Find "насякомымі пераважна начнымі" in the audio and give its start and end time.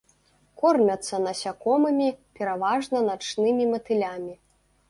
1.25-3.63